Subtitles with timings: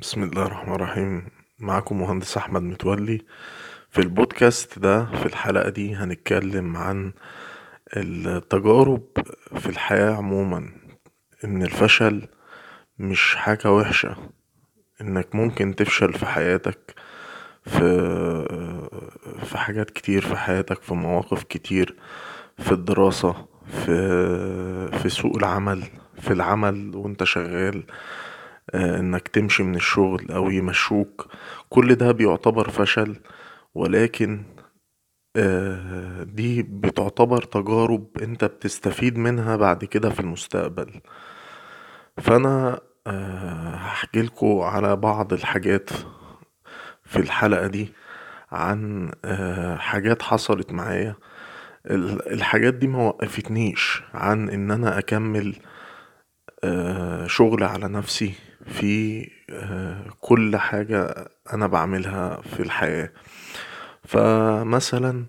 [0.00, 1.26] بسم الله الرحمن الرحيم.
[1.58, 3.22] معكم مهندس أحمد متولي
[3.90, 7.12] في البودكاست ده في الحلقة دي هنتكلم عن
[7.96, 9.02] التجارب
[9.56, 10.68] في الحياة عموما
[11.44, 12.28] إن الفشل
[12.98, 14.16] مش حاجة وحشة
[15.00, 16.94] إنك ممكن تفشل في حياتك
[17.64, 17.80] في
[19.44, 21.96] في حاجات كتير في حياتك في مواقف كتير
[22.58, 25.82] في الدراسة في في سوق العمل
[26.20, 27.82] في العمل وأنت شغال
[28.74, 31.26] إنك تمشي من الشغل أو يمشوك.
[31.68, 33.16] كل ده بيعتبر فشل
[33.74, 34.42] ولكن
[36.22, 41.00] دي بتعتبر تجارب أنت بتستفيد منها بعد كده في المستقبل.
[42.18, 42.80] فأنا
[43.76, 45.90] هحكيلكوا على بعض الحاجات
[47.04, 47.92] في الحلقة دي
[48.52, 49.10] عن
[49.78, 51.14] حاجات حصلت معايا.
[51.86, 55.56] الحاجات دي موقفتنيش عن إن أنا أكمل
[57.26, 58.34] شغل على نفسي.
[58.66, 59.26] في
[60.20, 63.12] كل حاجة أنا بعملها في الحياة.
[64.04, 65.24] فمثلا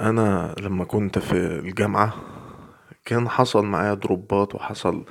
[0.00, 2.14] أنا لما كنت في الجامعة
[3.04, 5.04] كان حصل معايا دروبات وحصل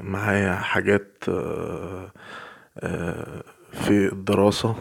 [0.00, 1.24] معايا حاجات
[3.72, 4.76] في الدراسة.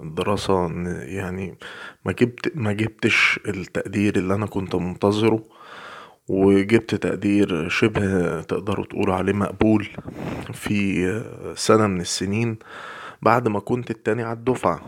[0.00, 0.66] الدراسة
[1.02, 1.58] يعني
[2.04, 5.44] ما جبت ما جبتش التقدير اللي أنا كنت منتظره.
[6.28, 9.88] وجبت تقدير شبه تقدروا تقولوا عليه مقبول
[10.52, 11.22] في
[11.56, 12.56] سنة من السنين
[13.22, 14.80] بعد ما كنت التاني على الدفعة.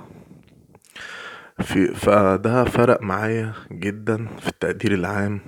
[1.62, 5.41] في فده فرق معايا جدا في التقدير العام.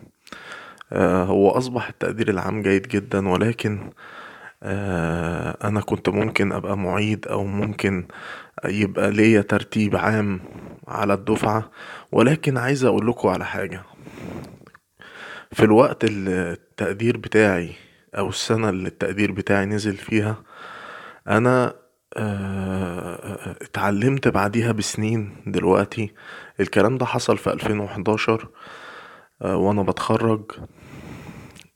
[0.93, 3.79] هو أصبح التقدير العام جيد جدا ولكن
[5.65, 8.05] أنا كنت ممكن أبقى معيد أو ممكن
[8.65, 10.41] يبقى ليا ترتيب عام
[10.89, 11.71] على الدفعة.
[12.13, 13.83] ولكن عايز أقولكوا على حاجة.
[15.53, 17.73] في الوقت اللي التقدير بتاعي
[18.19, 20.43] أو السنة اللي التقدير بتاعي نزل فيها
[21.29, 21.75] أنا
[23.63, 26.13] اتعلمت بعديها بسنين دلوقتي.
[26.61, 28.49] الكلام ده حصل في ألفين وحداشر
[29.41, 30.53] وأنا بتخرج.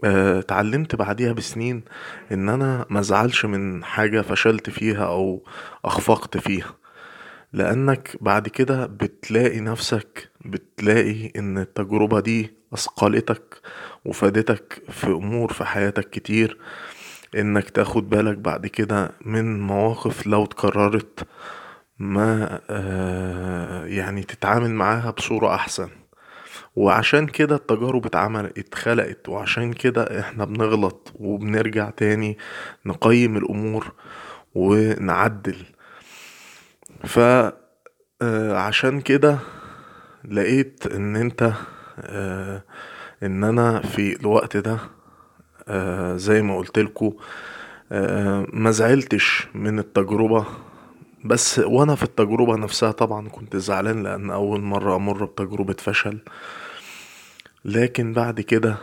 [0.04, 1.84] اتعلمت بعديها بسنين
[2.32, 5.44] إن أنا مزعلش من حاجة فشلت فيها أو
[5.84, 6.74] أخفقت فيها.
[7.52, 13.60] لأنك بعد كده بتلاقي نفسك بتلاقي إن التجربة دي أثقلتك
[14.04, 16.58] وفادتك في أمور في حياتك كتير
[17.36, 21.26] إنك تاخد بالك بعد كده من مواقف لو اتكررت
[21.98, 22.60] ما
[23.86, 25.88] يعني تتعامل معاها بصورة أحسن.
[26.76, 32.38] وعشان كده التجارب اتعمل اتخلقت وعشان كده إحنا بنغلط وبنرجع تاني
[32.86, 33.92] نقيم الأمور
[34.54, 35.56] ونعدل.
[37.04, 37.18] ف
[38.52, 39.38] عشان كده
[40.30, 41.52] لقيت إن أنت
[43.22, 44.78] إن أنا في الوقت ده
[46.16, 47.12] زي ما قلتلكوا
[48.52, 50.46] مزعلتش من التجربة.
[51.24, 56.18] بس وأنا في التجربة نفسها طبعا كنت زعلان لأن أول مرة أمر بتجربة فشل.
[57.64, 58.76] لكن بعد كده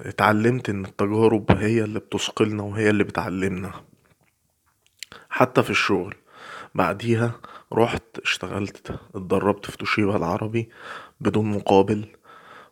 [0.00, 3.72] اتعلمت إن التجارب هي اللي بتثقلنا وهي اللي بتعلمنا
[5.30, 6.14] حتى في الشغل.
[6.74, 7.40] بعديها
[7.72, 10.68] رحت اشتغلت اتدربت في توشيبا العربي
[11.20, 12.04] بدون مقابل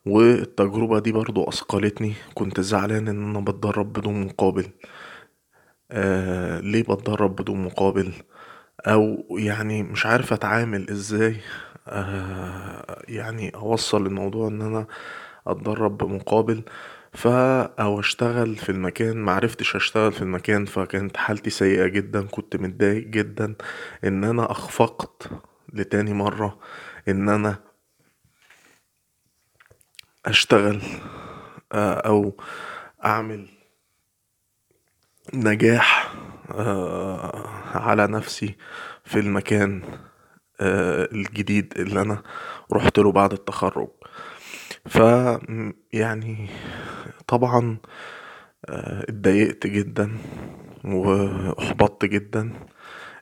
[0.06, 2.14] والتجربة دي برضو أثقلتني.
[2.34, 4.66] كنت زعلان إن أنا بتدرب بدون مقابل.
[5.90, 8.12] آه ليه بتدرب بدون مقابل؟
[8.86, 11.36] أو يعني مش عارف أتعامل إزاي.
[11.88, 14.86] آه يعني أوصل الموضوع إن أنا
[15.46, 16.62] أتدرب بمقابل.
[17.12, 23.06] فا أو أشتغل في المكان معرفتش أشتغل في المكان فكانت حالتي سيئة جدا كنت متضايق
[23.06, 23.54] جدا
[24.04, 25.30] إن أنا أخفقت
[25.72, 26.58] لتاني مرة
[27.08, 27.56] إن أنا
[30.26, 30.82] أشتغل
[31.72, 32.36] آه أو
[33.04, 33.48] أعمل
[35.34, 36.14] نجاح
[37.74, 38.56] على نفسي
[39.04, 39.82] في المكان
[40.60, 42.22] الجديد اللي أنا
[42.72, 43.88] رحت له بعد التخرج.
[44.87, 44.97] ف
[45.93, 46.48] يعني
[47.26, 47.76] طبعا
[48.69, 50.19] اتضايقت جدا
[50.84, 52.52] واحبطت جدا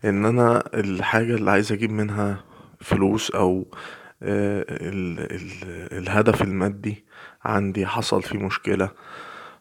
[0.05, 2.45] إن أنا الحاجة اللي عايز أجيب منها
[2.81, 3.67] فلوس أو
[4.23, 5.53] ال ال
[5.99, 7.05] الهدف المادي
[7.45, 8.91] عندي حصل فيه مشكلة.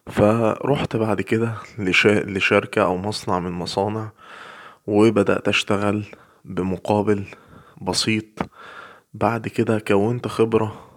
[0.06, 4.12] فروحت بعد كده لشركة أو مصنع من مصانع
[4.86, 6.04] وبدأت أشتغل
[6.44, 7.24] بمقابل
[7.82, 8.24] بسيط.
[9.14, 10.90] بعد كده كونت خبرة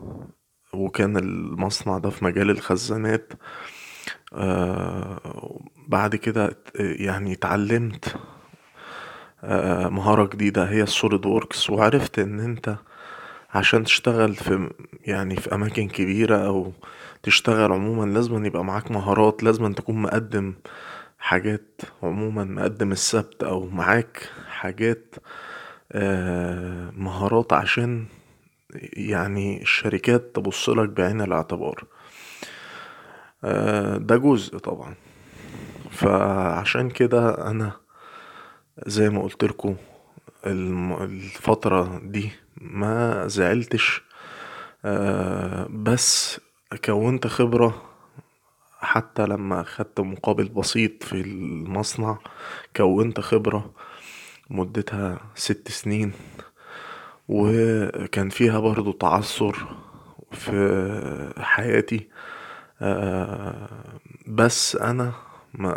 [0.73, 3.33] وكان المصنع ده في مجال الخزانات
[5.87, 8.15] بعد كده يعني اتعلمت
[9.89, 12.75] مهارة جديدة هي ال SolidWorks وعرفت إن أنت
[13.53, 14.69] عشان تشتغل في
[15.05, 16.71] يعني في أماكن كبيرة أو
[17.23, 20.53] تشتغل عموما لازم يبقى معاك مهارات لازم تكون مقدم
[21.19, 25.15] حاجات عموما مقدم السبت أو معاك حاجات
[26.97, 28.05] مهارات عشان
[28.93, 31.83] يعني الشركات تبصلك بعين الاعتبار.
[33.97, 34.95] ده جزء طبعا.
[35.91, 37.71] فعشان كده أنا
[38.85, 39.73] زي ما قلتلكوا
[40.45, 44.01] الفترة دي ما زعلتش.
[45.69, 46.41] بس
[46.85, 47.89] كونت خبرة
[48.79, 52.17] حتى لما خدت مقابل بسيط في المصنع
[52.75, 53.73] كونت خبرة
[54.49, 56.11] مدتها ست سنين.
[57.29, 59.75] وكان فيها برضو تعثر
[60.31, 62.07] في حياتي.
[64.27, 65.13] بس أنا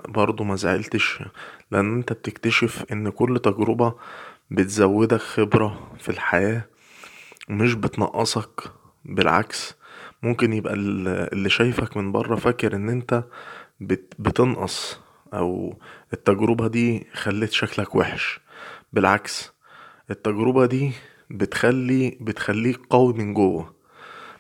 [0.08, 1.22] برضو مزعلتش
[1.70, 3.94] لأن أنت بتكتشف إن كل تجربة
[4.50, 6.64] بتزودك خبرة في الحياة
[7.48, 8.60] مش بتنقصك
[9.04, 9.75] بالعكس.
[10.22, 13.25] ممكن يبقى اللي شايفك من بره فاكر إن أنت
[14.19, 15.00] بتنقص
[15.34, 15.78] أو
[16.12, 18.40] التجربة دي خلت شكلك وحش.
[18.93, 19.52] بالعكس
[20.10, 20.93] التجربة دي
[21.31, 23.75] بتخلي بتخليك قوي من جوه.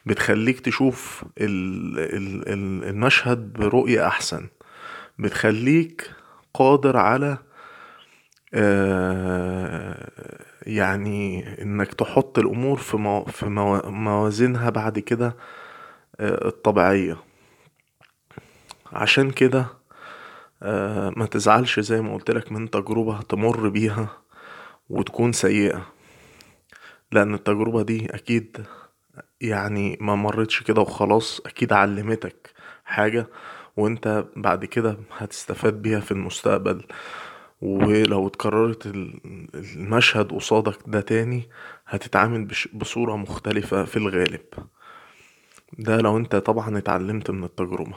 [0.06, 1.24] بتخليك تشوف
[2.88, 4.46] المشهد برؤية أحسن.
[5.18, 6.10] بتخليك
[6.54, 7.38] قادر على
[10.66, 13.46] يعني إنك تحط الأمور في, في
[13.86, 15.36] موازينها بعد كده
[16.20, 17.16] الطبيعية.
[18.92, 19.66] عشان كده
[21.16, 24.08] ما تزعلش زي ما قلتلك من تجربة تمر بيها
[24.90, 25.86] وتكون سيئة.
[27.12, 28.64] لأن التجربة دي أكيد
[29.40, 32.50] يعني ما مرتش كده وخلاص أكيد علمتك
[32.84, 33.26] حاجة
[33.76, 36.84] وأنت بعد كده هتستفاد بيها في المستقبل.
[37.62, 38.86] ولو اتكررت
[39.54, 41.48] المشهد قصادك ده تاني
[41.86, 44.40] هتتعامل بصورة مختلفة في الغالب.
[45.78, 47.96] ده لو أنت طبعا اتعلمت من التجربة.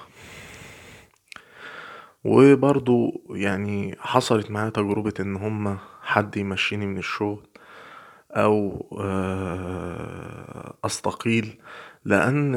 [2.24, 7.48] وبرضو يعني حصلت معايا تجربة إن هما حد يمشيني من الشغل
[8.32, 8.86] أو
[10.86, 11.58] أستقيل
[12.06, 12.54] لأن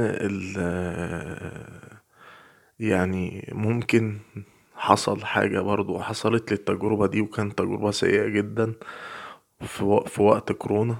[2.80, 4.18] يعني ممكن
[4.76, 8.72] حصل حاجة برضو حصلت التجربة دي وكانت تجربة سيئة جدا
[10.06, 10.96] في وقت كورونا.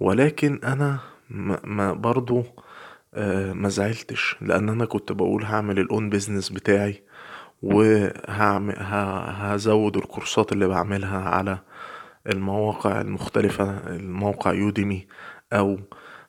[0.00, 0.98] ولكن أنا
[1.64, 2.44] ما برضو
[3.54, 7.02] مزعلتش لأن أنا كنت بقول هعمل ال own business بتاعي
[7.62, 8.76] وهزود
[9.96, 11.58] الكورسات اللي بعملها على
[12.28, 13.64] المواقع المختلفة
[13.96, 15.06] الموقع يوديمي
[15.52, 15.78] أو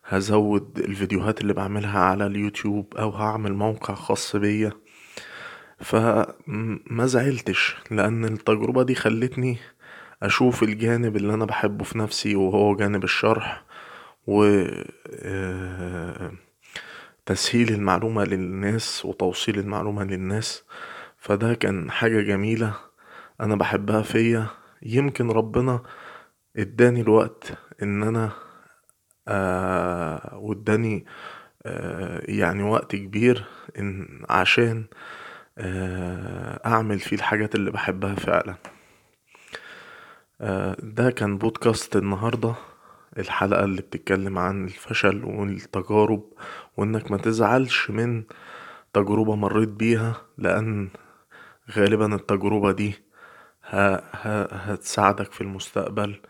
[0.06, 4.72] هزود الفيديوهات اللي بعملها على اليوتيوب أو هعمل موقع خاص بيا.
[5.80, 9.58] فما زعلتش لأن التجربة دي خلتني
[10.24, 13.64] أشوف الجانب اللي أنا بحبه في نفسي وهو جانب الشرح
[14.28, 14.64] و
[17.26, 20.64] تسهيل المعلومة للناس وتوصيل المعلومة للناس.
[21.18, 22.74] فده كان حاجة جميلة
[23.42, 24.48] أنا بحبها فيا.
[24.82, 25.84] يمكن ربنا
[26.58, 27.54] اداني الوقت
[27.84, 28.32] إن أنا
[30.34, 31.06] واداني
[32.22, 33.46] يعني وقت كبير
[33.80, 34.86] إن عشان
[36.66, 38.56] أعمل فيه الحاجات اللي بحبها فعلا.
[40.84, 42.56] ده كان بودكاست النهاردة.
[43.18, 46.24] الحلقة اللي بتتكلم عن الفشل والتجارب
[46.78, 48.24] وإنك متزعلش من
[48.94, 50.90] تجربة مريت بيها لأن
[51.72, 52.96] غالبا التجربة دي
[53.70, 56.22] هتساعدك في المستقبل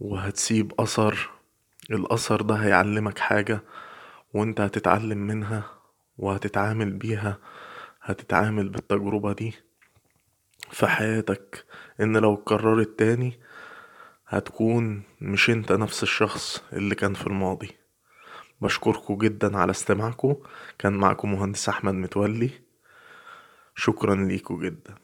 [0.00, 1.30] وهتسيب أثر.
[1.90, 3.60] الأثر ده هيعلمك حاجة
[4.34, 5.64] وانت هتتعلم منها
[6.18, 7.38] وهتتعامل بيها
[8.02, 9.54] هتتعامل بالتجربة دي
[10.70, 11.64] في حياتك.
[12.00, 13.40] إن لو اتكررت تاني
[14.28, 17.70] هتكون مش انت نفس الشخص اللي كان في الماضي.
[18.60, 20.34] بشكركوا جدا على استماعكوا.
[20.78, 22.50] كان معكم مهندس أحمد متولي.
[23.74, 24.94] شكرا ليكوا جدا.